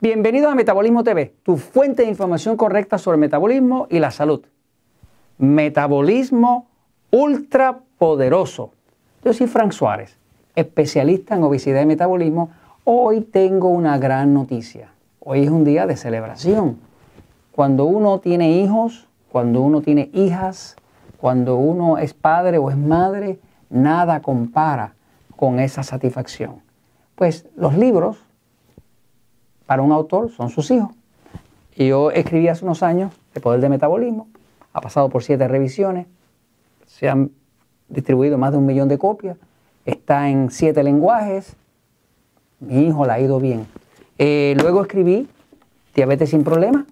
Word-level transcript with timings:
Bienvenidos 0.00 0.52
a 0.52 0.54
Metabolismo 0.54 1.02
TV, 1.02 1.34
tu 1.42 1.56
fuente 1.56 2.02
de 2.02 2.08
información 2.08 2.56
correcta 2.56 2.98
sobre 2.98 3.16
el 3.16 3.20
metabolismo 3.20 3.88
y 3.90 3.98
la 3.98 4.12
salud. 4.12 4.42
Metabolismo 5.38 6.68
ultra 7.10 7.80
poderoso. 7.98 8.70
Yo 9.24 9.32
soy 9.32 9.48
Frank 9.48 9.72
Suárez, 9.72 10.16
especialista 10.54 11.34
en 11.34 11.42
obesidad 11.42 11.82
y 11.82 11.86
metabolismo. 11.86 12.50
Hoy 12.84 13.22
tengo 13.22 13.70
una 13.70 13.98
gran 13.98 14.34
noticia. 14.34 14.92
Hoy 15.18 15.42
es 15.42 15.50
un 15.50 15.64
día 15.64 15.84
de 15.88 15.96
celebración. 15.96 16.78
Cuando 17.50 17.84
uno 17.86 18.20
tiene 18.20 18.52
hijos, 18.52 19.08
cuando 19.32 19.62
uno 19.62 19.80
tiene 19.80 20.10
hijas, 20.12 20.76
cuando 21.16 21.56
uno 21.56 21.98
es 21.98 22.14
padre 22.14 22.58
o 22.58 22.70
es 22.70 22.76
madre, 22.76 23.40
nada 23.68 24.22
compara 24.22 24.94
con 25.34 25.58
esa 25.58 25.82
satisfacción. 25.82 26.62
Pues 27.16 27.46
los 27.56 27.76
libros 27.76 28.27
para 29.68 29.82
un 29.82 29.92
autor 29.92 30.30
son 30.30 30.48
sus 30.48 30.70
hijos. 30.70 30.88
Yo 31.76 32.10
escribí 32.10 32.48
hace 32.48 32.64
unos 32.64 32.82
años 32.82 33.12
El 33.34 33.42
Poder 33.42 33.60
del 33.60 33.68
Metabolismo, 33.68 34.26
ha 34.72 34.80
pasado 34.80 35.10
por 35.10 35.22
siete 35.22 35.46
revisiones, 35.46 36.06
se 36.86 37.06
han 37.06 37.32
distribuido 37.90 38.38
más 38.38 38.52
de 38.52 38.56
un 38.56 38.64
millón 38.64 38.88
de 38.88 38.96
copias, 38.96 39.36
está 39.84 40.30
en 40.30 40.50
siete 40.50 40.82
lenguajes, 40.82 41.54
mi 42.60 42.86
hijo 42.86 43.04
la 43.04 43.14
ha 43.14 43.20
ido 43.20 43.40
bien. 43.40 43.66
Eh, 44.16 44.56
luego 44.58 44.80
escribí 44.80 45.28
Diabetes 45.94 46.30
sin 46.30 46.44
Problemas, 46.44 46.86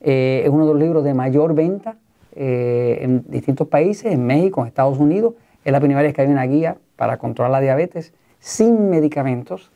eh, 0.00 0.40
es 0.42 0.48
uno 0.50 0.66
de 0.66 0.72
los 0.72 0.80
libros 0.80 1.04
de 1.04 1.12
mayor 1.12 1.54
venta 1.54 1.96
eh, 2.34 2.96
en 3.02 3.24
distintos 3.28 3.68
países, 3.68 4.10
en 4.10 4.24
México, 4.24 4.62
en 4.62 4.68
Estados 4.68 4.98
Unidos. 4.98 5.34
Es 5.66 5.70
la 5.70 5.80
primera 5.80 6.00
vez 6.00 6.14
que 6.14 6.22
hay 6.22 6.28
una 6.28 6.44
guía 6.44 6.78
para 6.96 7.18
controlar 7.18 7.50
la 7.52 7.60
diabetes 7.60 8.14
sin 8.40 8.88
medicamentos 8.88 9.70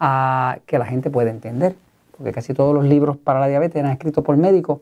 a, 0.00 0.58
que 0.66 0.78
la 0.78 0.86
gente 0.86 1.10
puede 1.10 1.30
entender 1.30 1.76
porque 2.16 2.32
casi 2.32 2.54
todos 2.54 2.74
los 2.74 2.84
libros 2.84 3.16
para 3.16 3.40
la 3.40 3.48
diabetes 3.48 3.76
eran 3.76 3.92
escritos 3.92 4.24
por 4.24 4.36
médicos 4.36 4.80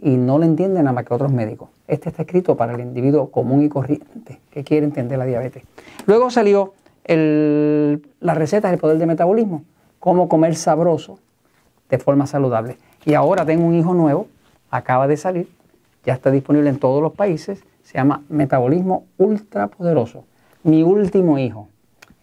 y 0.00 0.16
no 0.16 0.38
lo 0.38 0.44
entienden 0.44 0.84
nada 0.84 0.94
más 0.94 1.04
que 1.04 1.14
otros 1.14 1.32
médicos. 1.32 1.68
Este 1.86 2.08
está 2.08 2.22
escrito 2.22 2.56
para 2.56 2.72
el 2.72 2.80
individuo 2.80 3.30
común 3.30 3.62
y 3.62 3.68
corriente 3.68 4.40
que 4.50 4.64
quiere 4.64 4.86
entender 4.86 5.18
la 5.18 5.26
diabetes. 5.26 5.64
Luego 6.06 6.30
salió 6.30 6.74
el, 7.04 8.06
las 8.20 8.36
recetas 8.36 8.70
del 8.70 8.80
poder 8.80 8.98
de 8.98 9.06
metabolismo, 9.06 9.64
cómo 9.98 10.28
comer 10.28 10.54
sabroso 10.54 11.18
de 11.88 11.98
forma 11.98 12.26
saludable. 12.26 12.78
Y 13.04 13.14
ahora 13.14 13.44
tengo 13.44 13.66
un 13.66 13.74
hijo 13.74 13.94
nuevo, 13.94 14.28
acaba 14.70 15.06
de 15.08 15.16
salir, 15.16 15.48
ya 16.04 16.14
está 16.14 16.30
disponible 16.30 16.70
en 16.70 16.78
todos 16.78 17.02
los 17.02 17.12
países, 17.12 17.62
se 17.82 17.94
llama 17.94 18.22
Metabolismo 18.28 19.04
Ultrapoderoso. 19.18 20.24
Mi 20.62 20.82
último 20.82 21.38
hijo, 21.38 21.68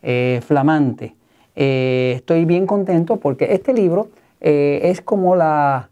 eh, 0.01 0.41
flamante. 0.45 1.13
Eh, 1.61 2.13
estoy 2.15 2.45
bien 2.45 2.65
contento 2.65 3.17
porque 3.17 3.53
este 3.53 3.73
libro 3.73 4.07
eh, 4.39 4.79
es 4.83 5.01
como 5.01 5.35
la, 5.35 5.89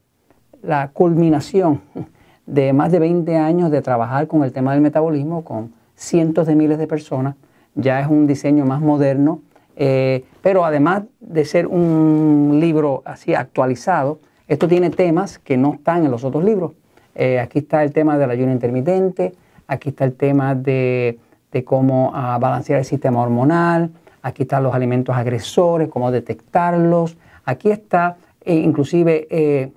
culminación 0.93 1.81
de 2.45 2.71
más 2.71 2.89
de 2.89 2.99
20 2.99 3.35
años 3.35 3.69
de 3.69 3.81
trabajar 3.81 4.27
con 4.27 4.45
el 4.45 4.53
tema 4.53 4.71
del 4.71 4.79
metabolismo 4.79 5.43
con 5.43 5.73
cientos 5.95 6.47
de 6.47 6.55
miles 6.55 6.77
de 6.77 6.87
personas. 6.87 7.35
Ya 7.75 7.99
es 7.99 8.07
un 8.07 8.27
diseño 8.27 8.65
más 8.65 8.79
moderno, 8.79 9.41
eh, 9.75 10.23
pero 10.41 10.63
además 10.63 11.03
de 11.19 11.43
ser 11.43 11.67
un 11.67 12.59
libro 12.61 13.01
así 13.03 13.33
actualizado, 13.33 14.19
esto 14.47 14.69
tiene 14.69 14.89
temas 14.89 15.37
que 15.37 15.57
no 15.57 15.73
están 15.73 16.05
en 16.05 16.11
los 16.11 16.23
otros 16.23 16.45
libros. 16.45 16.71
Aquí 17.41 17.59
está 17.59 17.83
el 17.83 17.91
tema 17.91 18.17
del 18.17 18.29
ayuno 18.29 18.53
intermitente, 18.53 19.33
aquí 19.67 19.89
está 19.89 20.05
el 20.05 20.13
tema 20.13 20.55
de, 20.55 21.19
cómo 21.65 22.11
ah, 22.13 22.37
balancear 22.39 22.79
el 22.79 22.85
sistema 22.85 23.21
hormonal, 23.21 23.91
aquí 24.27 24.43
están 24.43 24.63
los 24.63 24.75
alimentos 24.75 25.15
agresores, 25.15 25.87
cómo 25.87 26.11
detectarlos, 26.11 27.17
aquí 27.45 27.71
está 27.71 28.17
e 28.41 28.55
inclusive 28.55 29.27
eh, 29.29 29.71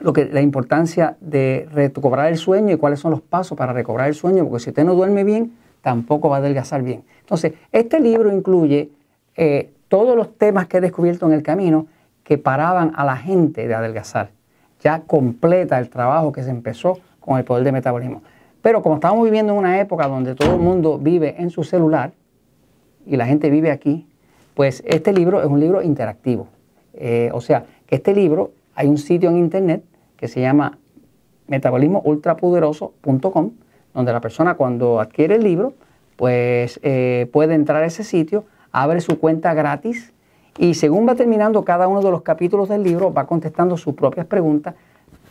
lo 0.00 0.12
que, 0.12 0.26
la 0.26 0.42
importancia 0.42 1.16
de 1.20 1.66
recobrar 1.72 2.28
el 2.28 2.36
sueño 2.36 2.74
y 2.74 2.76
cuáles 2.76 3.00
son 3.00 3.12
los 3.12 3.22
pasos 3.22 3.56
para 3.56 3.72
recobrar 3.72 4.08
el 4.08 4.14
sueño, 4.14 4.44
porque 4.44 4.62
si 4.62 4.70
usted 4.70 4.84
no 4.84 4.94
duerme 4.94 5.24
bien, 5.24 5.54
tampoco 5.80 6.28
va 6.28 6.36
a 6.36 6.38
adelgazar 6.40 6.82
bien. 6.82 7.02
Entonces, 7.20 7.54
este 7.72 7.98
libro 7.98 8.30
incluye 8.30 8.90
eh, 9.36 9.70
todos 9.88 10.16
los 10.16 10.36
temas 10.36 10.66
que 10.66 10.78
he 10.78 10.80
descubierto 10.80 11.26
en 11.26 11.32
el 11.32 11.42
camino 11.42 11.86
que 12.24 12.36
paraban 12.36 12.92
a 12.94 13.04
la 13.04 13.16
gente 13.16 13.66
de 13.66 13.74
adelgazar. 13.74 14.30
Ya 14.82 15.00
completa 15.00 15.78
el 15.78 15.88
trabajo 15.88 16.32
que 16.32 16.42
se 16.42 16.50
empezó 16.50 16.98
con 17.20 17.38
el 17.38 17.44
poder 17.44 17.64
de 17.64 17.72
metabolismo. 17.72 18.22
Pero 18.60 18.82
como 18.82 18.96
estamos 18.96 19.24
viviendo 19.24 19.52
en 19.52 19.58
una 19.58 19.80
época 19.80 20.08
donde 20.08 20.34
todo 20.34 20.54
el 20.54 20.60
mundo 20.60 20.98
vive 20.98 21.36
en 21.38 21.50
su 21.50 21.64
celular 21.64 22.12
y 23.06 23.16
la 23.16 23.26
gente 23.26 23.50
vive 23.50 23.70
aquí, 23.70 24.06
pues 24.54 24.82
este 24.86 25.12
libro 25.12 25.40
es 25.40 25.46
un 25.46 25.60
libro 25.60 25.82
interactivo. 25.82 26.48
Eh, 26.94 27.30
o 27.32 27.40
sea, 27.40 27.66
este 27.88 28.14
libro, 28.14 28.50
hay 28.74 28.88
un 28.88 28.98
sitio 28.98 29.30
en 29.30 29.36
internet 29.36 29.84
que 30.16 30.26
se 30.28 30.40
llama 30.40 30.78
metabolismoultrapoderoso.com, 31.46 33.50
donde 33.94 34.12
la 34.12 34.20
persona 34.20 34.54
cuando 34.54 35.00
adquiere 35.00 35.36
el 35.36 35.44
libro, 35.44 35.74
pues 36.16 36.80
eh, 36.82 37.28
puede 37.32 37.54
entrar 37.54 37.82
a 37.82 37.86
ese 37.86 38.04
sitio, 38.04 38.44
abre 38.72 39.00
su 39.00 39.18
cuenta 39.18 39.54
gratis 39.54 40.12
y 40.58 40.74
según 40.74 41.06
va 41.06 41.14
terminando 41.14 41.64
cada 41.64 41.88
uno 41.88 42.02
de 42.02 42.10
los 42.10 42.22
capítulos 42.22 42.68
del 42.68 42.82
libro, 42.82 43.12
va 43.12 43.26
contestando 43.26 43.76
sus 43.76 43.94
propias 43.94 44.26
preguntas. 44.26 44.74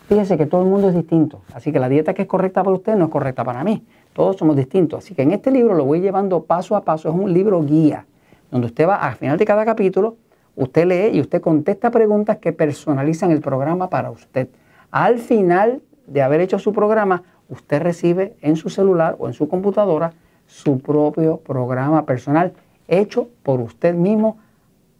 Fíjese 0.08 0.38
que 0.38 0.46
todo 0.46 0.62
el 0.62 0.68
mundo 0.68 0.88
es 0.88 0.94
distinto, 0.94 1.42
así 1.52 1.72
que 1.72 1.80
la 1.80 1.88
dieta 1.88 2.14
que 2.14 2.22
es 2.22 2.28
correcta 2.28 2.62
para 2.62 2.76
usted 2.76 2.94
no 2.94 3.06
es 3.06 3.10
correcta 3.10 3.44
para 3.44 3.64
mí. 3.64 3.84
Todos 4.16 4.36
somos 4.36 4.56
distintos. 4.56 5.04
Así 5.04 5.14
que 5.14 5.22
en 5.22 5.32
este 5.32 5.50
libro 5.50 5.74
lo 5.74 5.84
voy 5.84 6.00
llevando 6.00 6.44
paso 6.44 6.74
a 6.74 6.84
paso. 6.84 7.10
Es 7.10 7.14
un 7.14 7.30
libro 7.34 7.62
guía, 7.62 8.06
donde 8.50 8.68
usted 8.68 8.88
va 8.88 8.96
al 8.96 9.14
final 9.14 9.36
de 9.36 9.44
cada 9.44 9.66
capítulo 9.66 10.16
Usted 10.56 10.86
lee 10.86 11.18
y 11.18 11.20
usted 11.20 11.42
contesta 11.42 11.90
preguntas 11.90 12.38
que 12.38 12.54
personalizan 12.54 13.30
el 13.30 13.42
programa 13.42 13.90
para 13.90 14.10
usted. 14.10 14.48
Al 14.90 15.18
final 15.18 15.82
de 16.06 16.22
haber 16.22 16.40
hecho 16.40 16.58
su 16.58 16.72
programa, 16.72 17.24
usted 17.50 17.82
recibe 17.82 18.36
en 18.40 18.56
su 18.56 18.70
celular 18.70 19.16
o 19.18 19.26
en 19.26 19.34
su 19.34 19.48
computadora 19.48 20.14
su 20.46 20.78
propio 20.78 21.36
programa 21.38 22.06
personal 22.06 22.54
hecho 22.88 23.28
por 23.42 23.60
usted 23.60 23.94
mismo 23.94 24.38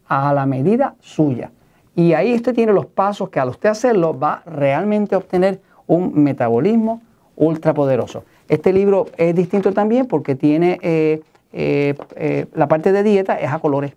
a 0.07 0.31
la 0.31 0.45
medida 0.45 0.93
suya. 0.99 1.51
Y 1.95 2.13
ahí 2.13 2.35
usted 2.35 2.53
tiene 2.53 2.71
los 2.71 2.85
pasos 2.85 3.29
que 3.29 3.39
al 3.39 3.49
usted 3.49 3.69
hacerlo 3.69 4.17
va 4.17 4.43
realmente 4.45 5.15
a 5.15 5.17
obtener 5.17 5.59
un 5.87 6.23
metabolismo 6.23 7.01
ultrapoderoso. 7.37 8.25
Este 8.49 8.73
libro 8.73 9.05
es 9.15 9.33
distinto 9.33 9.71
también 9.71 10.07
porque 10.07 10.35
tiene 10.35 10.79
eh, 10.81 11.21
eh, 11.53 11.95
eh, 12.15 12.45
la 12.53 12.67
parte 12.67 12.91
de 12.91 13.03
dieta, 13.03 13.35
es 13.39 13.51
a 13.51 13.59
colores. 13.59 13.93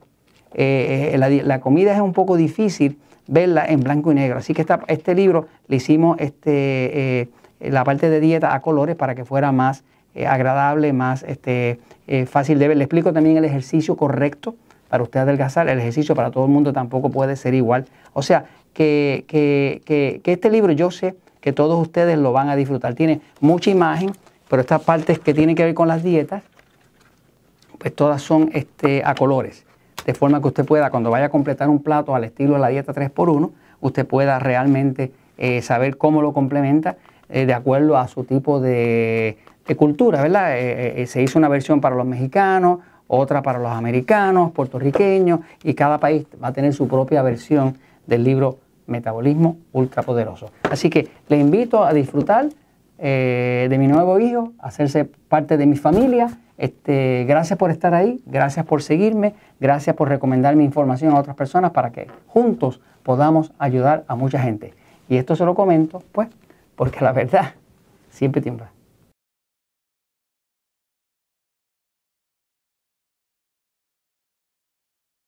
Eh, 0.55 1.11
eh, 1.15 1.43
la, 1.45 1.61
comida 1.61 1.95
es 1.95 2.01
un 2.01 2.13
poco 2.13 2.37
difícil 2.37 2.99
verla 3.27 3.65
en 3.67 3.81
blanco 3.81 4.13
y 4.13 4.15
negro. 4.15 4.39
Así 4.39 4.55
que 4.55 4.65
este 4.89 5.15
libro 5.15 5.47
le 5.69 5.77
hicimos 5.77 6.17
este, 6.21 7.29
la 7.61 7.85
parte 7.85 8.11
de 8.11 8.21
dieta 8.21 8.55
a 8.55 8.61
colores 8.61 8.97
para 8.97 9.15
que 9.15 9.25
fuera 9.25 9.53
más 9.53 9.85
agradable, 10.27 10.93
más 10.93 11.23
este, 11.23 11.79
fácil 12.27 12.59
de 12.59 12.69
ver. 12.69 12.77
Le 12.77 12.85
explico 12.85 13.13
también 13.13 13.37
el 13.37 13.45
ejercicio 13.45 13.97
correcto 13.97 14.57
para 14.89 15.05
usted 15.05 15.21
adelgazar. 15.21 15.69
El 15.69 15.79
ejercicio 15.79 16.17
para 16.17 16.33
todo 16.33 16.47
el 16.47 16.51
mundo 16.51 16.73
tampoco 16.73 17.11
puede 17.11 17.37
ser 17.37 17.55
igual. 17.55 17.87
O 18.13 18.23
sea, 18.23 18.47
que, 18.75 19.25
que 19.29 20.21
este 20.25 20.51
libro 20.51 20.73
yo 20.73 20.91
sé 20.91 21.15
que 21.41 21.53
todos 21.53 21.81
ustedes 21.81 22.19
lo 22.19 22.33
van 22.33 22.49
a 22.49 22.57
disfrutar. 22.57 22.95
Tiene 22.95 23.21
mucha 23.41 23.71
imagen, 23.71 24.13
pero 24.49 24.61
estas 24.61 24.83
partes 24.83 25.19
que 25.19 25.35
tienen 25.35 25.57
que 25.57 25.65
ver 25.65 25.75
con 25.75 25.89
las 25.89 26.03
dietas, 26.03 26.43
pues 27.79 27.95
todas 27.95 28.23
son 28.23 28.51
este, 28.53 29.03
a 29.05 29.15
colores 29.15 29.65
de 30.05 30.15
forma 30.15 30.41
que 30.41 30.49
usted 30.49 30.65
pueda, 30.65 30.91
cuando 30.91 31.11
vaya 31.11 31.27
a 31.27 31.29
completar 31.29 31.69
un 31.69 31.83
plato 31.83 32.15
al 32.15 32.25
estilo 32.25 32.55
de 32.55 32.61
la 32.61 32.69
dieta 32.69 32.93
3x1, 32.93 33.51
usted 33.81 34.07
pueda 34.07 34.39
realmente 34.39 35.13
eh, 35.39 35.63
saber 35.63 35.97
cómo 35.97 36.23
lo 36.23 36.33
complementa 36.33 36.97
eh, 37.29 37.47
de 37.47 37.55
acuerdo 37.55 37.97
a 37.97 38.09
su 38.09 38.25
tipo 38.25 38.61
de, 38.61 39.39
cultura, 39.77 40.21
¿verdad? 40.21 40.59
Eh, 40.59 41.07
se 41.07 41.23
hizo 41.23 41.39
una 41.39 41.47
versión 41.47 41.81
para 41.81 41.95
los 41.95 42.05
mexicanos, 42.05 42.81
otra 43.07 43.41
para 43.41 43.61
los 43.61 43.71
americanos, 43.71 44.51
puertorriqueños, 44.51 45.41
y 45.63 45.75
cada 45.75 45.99
país 45.99 46.27
va 46.43 46.49
a 46.49 46.53
tener 46.53 46.73
su 46.73 46.89
propia 46.89 47.23
versión 47.23 47.79
del 48.05 48.25
libro 48.25 48.59
Metabolismo 48.91 49.57
Ultrapoderoso. 49.73 50.51
Así 50.71 50.91
que 50.91 51.09
le 51.29 51.39
invito 51.39 51.85
a 51.85 51.93
disfrutar 51.93 52.49
de 52.99 53.77
mi 53.79 53.87
nuevo 53.87 54.21
hijo, 54.21 54.53
a 54.59 54.69
hacerse 54.69 55.07
parte 55.07 55.57
de 55.57 55.65
mi 55.65 55.77
familia 55.77 56.39
este, 56.61 57.25
gracias 57.27 57.59
por 57.59 57.71
estar 57.71 57.95
ahí, 57.95 58.23
gracias 58.27 58.67
por 58.67 58.83
seguirme, 58.83 59.33
gracias 59.61 59.97
por 59.97 60.11
recomendar 60.11 60.57
mi 60.57 60.65
información 60.65 61.15
a 61.15 61.19
otras 61.19 61.35
personas 61.35 61.71
para 61.71 61.91
que 61.91 62.07
juntos 62.27 62.83
podamos 63.03 63.55
ayudar 63.59 64.05
a 64.09 64.15
mucha 64.15 64.39
gente. 64.39 64.75
Y 65.09 65.17
esto 65.17 65.35
se 65.37 65.47
lo 65.47 65.55
comento, 65.55 66.03
pues, 66.13 66.29
porque 66.77 67.03
la 67.03 67.13
verdad 67.13 67.55
siempre 68.11 68.43
tiembla. 68.43 68.73